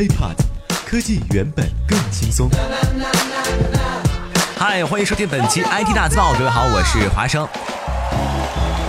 [0.00, 0.34] HiPod，
[0.86, 2.48] 科技原本更轻松。
[4.56, 6.32] 嗨，欢迎收听本期 IT 大字报。
[6.38, 7.46] 各位好，我是华生。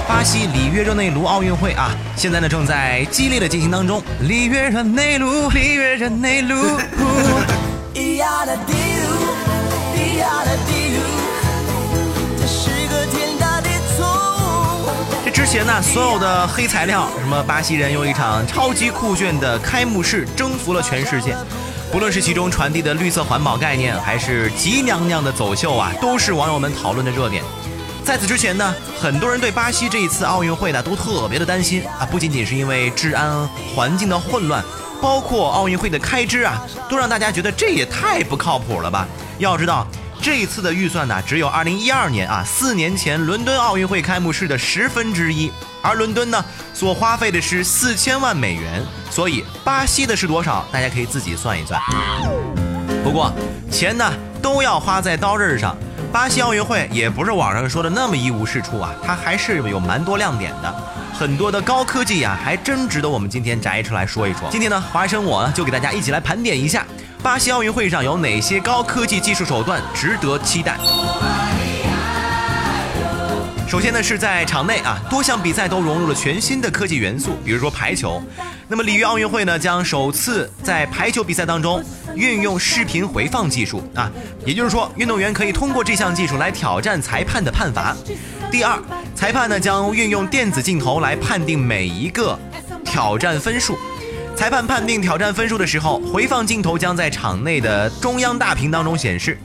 [0.08, 4.02] 巴西里约热内卢奥运会啊，现在呢正在激烈的进行当中。
[4.21, 6.55] 里约热内卢，里约热内卢。
[15.52, 21.36] 前呢，所有的黑材料，什么巴西人用一场超级酷炫的开幕式征服了全世界，
[21.91, 27.44] 不论是其中传递的绿色环保概念，还是吉娘娘的走秀啊，都是网友们讨论的热点。
[28.05, 34.63] 在此之前呢，很多人对巴西这一次奥运会呢都特别的担心啊，不仅仅是因为治安环境的混乱，
[35.02, 39.05] 包括奥运会的开支啊，都让大家觉得这也太不靠谱了吧。
[39.38, 39.86] 要知道。
[40.22, 51.82] 这一次的预算呢，只有2012年啊，四年前伦敦奥运会开幕式的十分之一，而伦敦呢所花费的是四千万美元，所以巴西的是多少，大家可以自己算一算。
[53.04, 53.34] 不过
[53.72, 54.14] 钱呢
[54.44, 55.76] 都要花在刀刃上，
[56.13, 60.76] 巴西奥运会也不是网上说的那么一无是处啊，它还是有蛮多亮点的，
[61.22, 64.50] 很多的高科技呀，还真值得我们今天摘出来说一说。
[64.50, 66.83] 今天呢，华生我呢就给大家一起来盘点一下。
[67.22, 70.80] 巴西奥运会上有哪些高科技技术手段值得期待？
[73.72, 78.22] 首先呢，是在场内啊，多项比赛都融入了全新的科技元素，比如说排球。
[78.67, 81.81] 那么里约奥运会呢，将首次在排球比赛当中
[82.13, 84.11] 运用视频回放技术啊，
[84.45, 87.95] 也就是说，运动员可以通过这项技术来挑战裁判的判罚。
[88.52, 88.78] 第二，
[89.16, 92.38] 裁判呢将运用电子镜头来判定每一个
[92.83, 93.78] 挑战分数。
[94.35, 99.39] 裁判判定挑战分数的时候，回放镜头将在场内的中央大屏当中显示。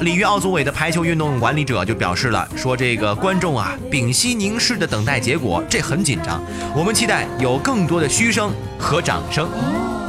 [0.00, 6.42] 里约奥组委的排球运动管理者就表示了，说这个观众啊，屏息凝视的等待结果，这很紧张。
[6.74, 9.48] 我们期待有更多的嘘声和掌声，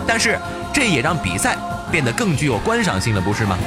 [0.06, 0.38] 但是
[0.74, 1.58] 这也让比赛
[1.90, 3.58] 变得更具有观赏性了，不是吗？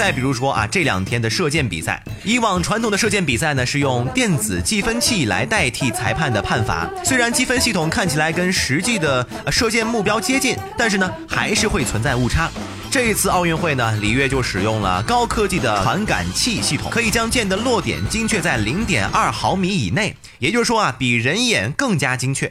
[0.00, 12.50] 再比如说啊，这两天的射箭比赛，以往传统的射箭比赛呢是用电子计分器来代替裁判的判罚，虽然积分系统看起来跟实际的射箭目标接近，但是呢还是会存在误差。
[12.90, 22.50] 这一次奥运会呢，里约就使用了高科技的传感器系统，可以将箭的落点精确在零点二毫米以内，也就是说啊，比人眼更加精确。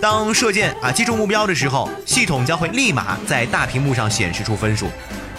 [0.00, 4.88] 当射箭啊击中目标的时候，系统将会立马在大屏幕上显示出分数，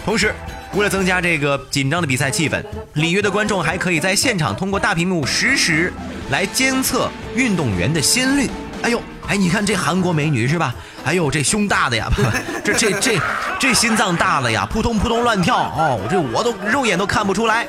[0.06, 0.34] 同时。
[0.74, 2.62] 为了增加这个紧张的比赛气氛，
[2.94, 5.92] 里约的观众还可以在现场通过大屏幕实时
[6.30, 8.50] 来监测运动员的心率。
[8.82, 10.74] 哎呦，哎，你看这韩国美女是吧？
[11.04, 12.08] 哎呦，这胸大的呀，
[12.62, 13.18] 这这这
[13.58, 17.66] 这心脏大的呀，扑通扑通乱跳哦，这我都肉眼都看不出来。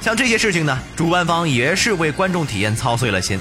[0.00, 3.38] 像这些事情呢，主办方也是为观众体验操碎了心。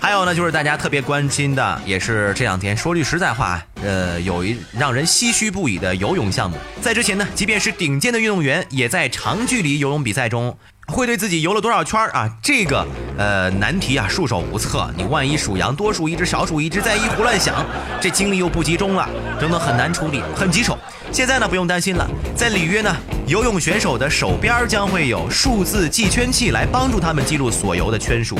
[0.00, 6.56] 还有呢，就是大家特别关心的，也是这两天说句实在话，呃，有一让人唏嘘不已的游泳项目。
[6.80, 10.56] 在之前呢，即便是顶尖的运动员，也在长距离游泳比赛中
[10.86, 12.86] 会对自己游了多少圈啊这个
[13.18, 14.88] 呃难题啊束手无策。
[14.96, 17.64] 你万一数羊多数一只少数一只再一胡乱想，
[18.00, 19.08] 这精力又不集中了，
[19.40, 20.78] 等等很难处理，很棘手。
[21.10, 28.38] 现在呢不用担心了，在里约呢，游泳选手的手边将会有数字计圈器来帮助他们记录所游的圈数。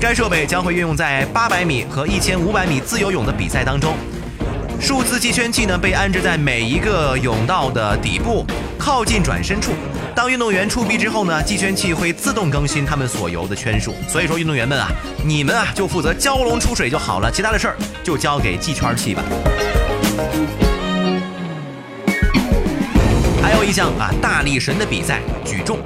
[0.00, 3.94] 该设备将会运用在800米和1500米自由泳的比赛当中。
[4.82, 8.44] 数字计圈器呢被安置在每一个泳道的底部，
[8.76, 9.70] 靠近转身处。
[10.12, 13.94] 当运动员触壁之后呢，计圈器会自动更新他们所游的圈数。
[14.08, 14.88] 所以说，运动员们啊，
[15.24, 19.22] 你们啊就负责蛟龙出水就好了，其他的事儿就交给计圈器吧。
[23.42, 25.78] 还有一项啊大力神的比赛，举重。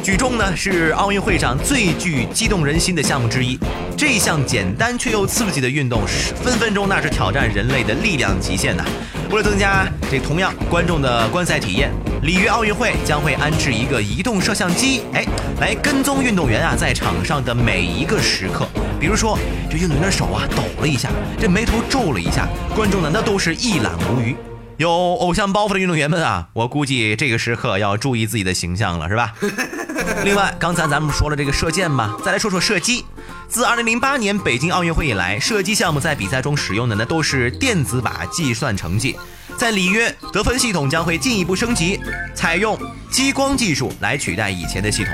[0.00, 3.58] 举重呢是奥运会上最具激动人心的项目之一。
[3.96, 8.84] 这项简单却又刺激的运动，是分分钟那是挑战人类的力量极限呐！
[9.30, 11.90] 为了增加这同样观众的观赛体验，
[12.22, 15.26] 里约奥运会将会安置一个移动摄像机，哎，
[15.60, 18.66] 来跟踪运动员啊在场上的每一个时刻。
[18.98, 19.38] 比如说，
[19.68, 24.34] 这运动员的手啊抖了一下，这眉头皱了一下，观众呢那都是一览无余。
[24.80, 29.34] 有偶像包袱的运动员们啊，我估计这个时刻要注意自己的形象了，是吧？
[30.24, 33.04] 另外，刚才咱们说了这个射箭嘛，再来说说射击。
[33.46, 39.18] 自2008年北京奥运会以来，射击项目在比赛中使用的呢都是电子靶计算成绩。
[39.60, 42.00] 在里约，得分系统将会进一步升级，
[42.34, 42.80] 采用
[43.10, 45.12] 激光技术来取代以前的系统。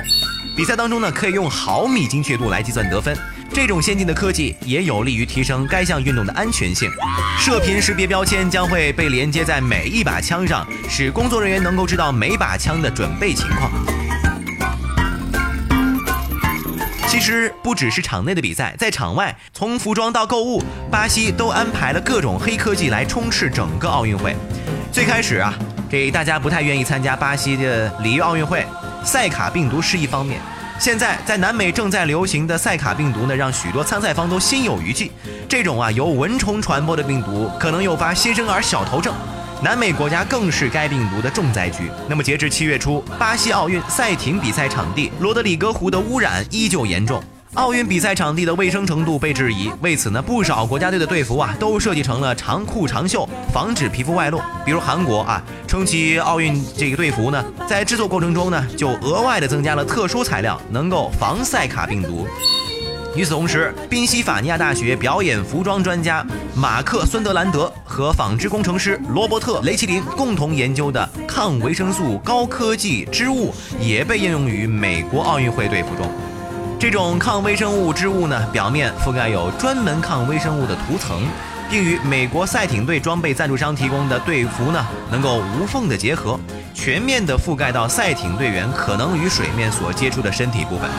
[0.57, 3.19] 比赛当中呢，可以用毫米精确度来计算得分。
[3.53, 6.89] 这种先进的科技也有利于提升该项运动的安全性。
[7.41, 13.96] 射频识别标签将会被连接在每一把枪上，使工作人员能够知道每把枪的准备情况。
[17.27, 24.37] 实不只是场内的比赛，在场外，从服装到购物，巴西都安排了各种黑科技来充斥整个奥运会。
[24.93, 25.53] 最开始啊，
[25.91, 28.65] 这大家不太愿意参加巴西的里约奥运会，
[29.05, 30.41] 赛卡病毒是一方面。
[30.79, 35.11] 现在在南美正在流行的赛卡病毒呢，让许多参赛方都心有余悸。
[35.49, 39.15] 这种啊由蚊虫传播的病毒可能诱发新生儿小头症，
[39.63, 41.91] 南美国家更是该病毒的重灾区。
[42.09, 47.23] 那么截至七月初，巴西奥运赛艇比赛场地罗德里戈湖的污染依旧严重。
[47.55, 54.39] 奥运比赛场地的卫生程度被质疑，为此呢，不少国家队的队服啊都设计成了长裤长袖，防止皮肤外露。
[54.63, 62.29] 比如韩国啊，称其奥运这个队服呢，在制作过程中呢，就额外的增加了特殊材料，能够防赛卡病毒。
[63.17, 66.23] 与此同时，宾夕法尼亚大学表演服装专家
[66.55, 76.07] 马克·孙德兰德和纺织工程师罗伯特·雷奇林共同研究的抗维生素高科技织物，也被应用于美国奥运会队服中。
[76.79, 81.23] 这种抗微生物织物呢，表面覆盖有专门抗微生物的涂层，
[81.71, 86.39] 并与美国赛艇队装备赞助商提供的队服呢，能够无缝的结合，
[86.75, 90.91] 全面的覆盖到赛艇队员可能与水面所接触的身体部分。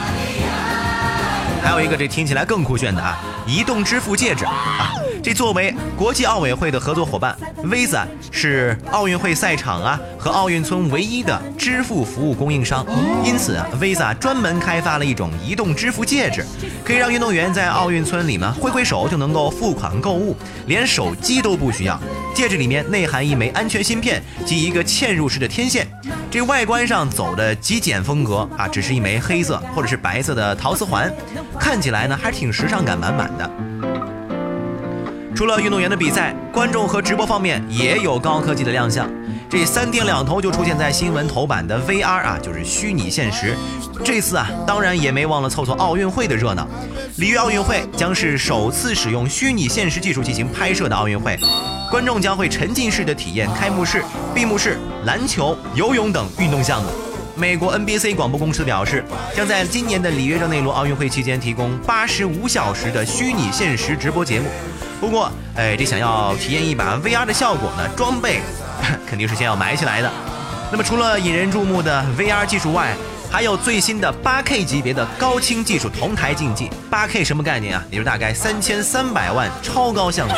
[1.67, 4.93] 还有一个这听起来更酷炫的啊，移动支付戒指啊。
[5.21, 12.85] 这作为国际奥委会的合作伙伴，Visa 是奥运会赛场啊和奥运村唯一的支付服务供应商，
[13.25, 16.45] 因此啊，Visa 专门开发了一种移动支付戒指，
[16.85, 20.35] 可以让运动员在奥运村里呢挥挥手就能够付款购物，
[20.67, 21.99] 连手机都不需要。
[22.33, 25.87] 戒指里面内含一枚安全芯片及一个嵌入式的天线，
[26.29, 31.11] 这外观上走的极简风格啊，只是一枚黑色或者是白色的陶瓷环，
[31.59, 33.51] 看起来呢还挺时尚感满满的。
[35.35, 39.07] 除了运动员的比赛，观众和直播方面也有高科技的亮相。
[39.49, 43.55] 这三天两头就出现在新闻头版的 VR 啊，就是虚拟现实。
[44.03, 46.67] 这次啊，当然也没忘了凑凑奥运会的热闹。
[47.15, 51.39] 里约奥运会将是首次使用虚拟现实技术进行拍摄的奥运会，
[51.89, 54.03] 观众将会沉浸式的体验开幕式、
[54.35, 56.89] 闭幕式、篮球、游泳等运动项目。
[57.33, 64.47] 美国 NBC 广播公司表示，将在今年的里约热内卢奥运会期间提供八十五小时的虚拟现实直播节目。
[64.99, 68.41] 不过，哎，这想要体验一把 VR 的效果呢，装备
[69.07, 70.11] 肯定是先要买起来的。
[70.71, 72.93] 那么，除了引人注目的 VR 技术外，
[73.31, 76.69] 还有最新的 8K 级别的高清技术同台竞技。
[76.91, 77.83] 8K 什么概念啊？
[77.89, 80.35] 也就是大概三千三百万超高像素。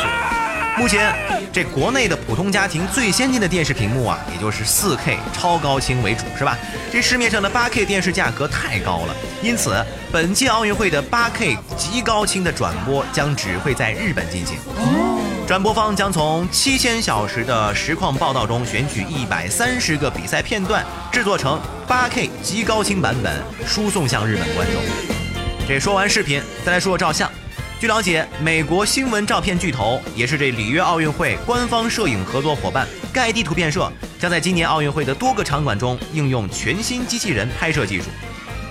[0.78, 1.12] 目前，
[1.52, 6.56] 这国内的普通家庭最先进的电视屏幕啊，也就是 4K 超高清为主，是吧？
[6.92, 9.74] 这市面上的 8K 电视价格太高了，因此
[10.10, 14.56] 本届奥运会的 8K 极高清的转播将只会在日本进行。
[15.50, 24.80] 转播方将从七千小时的实况报道中选取一百三十个比赛片段，制作成 8K 极高清版本，输送向日本观众。
[25.66, 27.28] 这说完视频，再来说说照相。
[27.80, 38.04] 据了解，美国新闻照片巨头，也是这里约奥运会官方摄影合作伙伴盖蒂图片社，将在今年奥运会的多个场馆中应用全新机器人拍摄技术。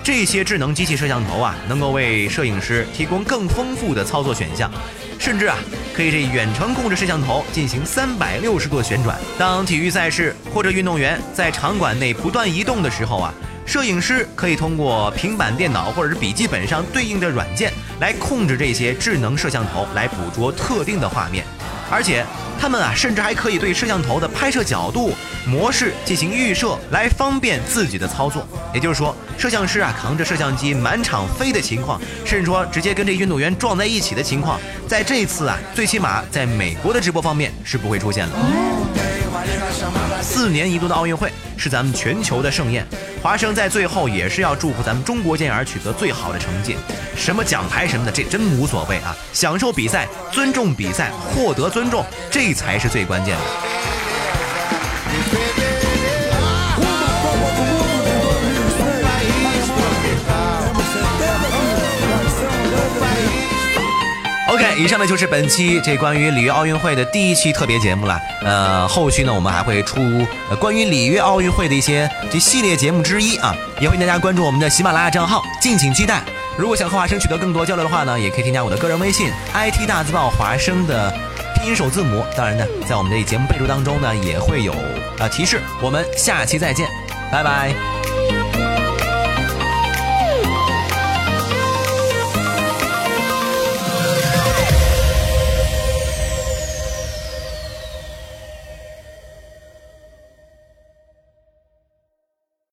[0.02, 4.72] 这些智能机器摄像头啊，能够为摄影师提供更丰富的操作选项，
[5.20, 5.58] 甚至啊，
[5.94, 9.16] 可以这远程控制摄像头进行三百六十度旋转。
[9.38, 13.32] 当体育赛事或者运动员在场馆内不断移动的时候啊。
[13.66, 21.44] 摄影师可以通过平板电脑或者是笔记本上对应的软件来控制这些智能摄像头，来捕捉特定的画面，
[21.90, 22.24] 而且
[22.60, 25.12] 他们啊，甚至还可以对摄像头的拍摄角度、
[25.46, 28.46] 模式进行预设，来方便自己的操作。
[28.72, 38.79] 也就是说，摄像师啊扛着摄像机满场飞的情况，甚至说直接跟这运动员撞在一起的情况，在这次啊，最起码在美国的直播方面是不会出现了。
[40.22, 42.86] 四年一度的奥运会是咱们全球的盛宴，
[43.22, 46.76] 华生在最后也是要祝福咱们中国健儿取得最好的成绩，
[47.16, 53.99] 什么奖牌什么的，这真无所谓啊，享受比赛，尊重比赛，获得尊重，这才是最关键的。
[64.76, 68.18] 以上呢就是本期这关于里约奥运会的第一期特别节目了。
[68.42, 70.00] 呃，后续呢我们还会出
[70.58, 76.22] 关于里约奥运会的一些这系列节目之一啊，也欢迎大家关注我们的喜马拉雅账号，敬请期待。
[76.56, 81.12] 如果想和华生取得更多交流的话呢，也可以添加我的个人微信 IT 大字报华生的
[81.56, 82.24] 拼音首字母。
[82.36, 84.74] 当然呢，在我们的节目备注当中呢也会有
[85.18, 85.60] 呃提示。
[85.80, 86.88] 我们下期再见，
[87.32, 88.19] 拜拜。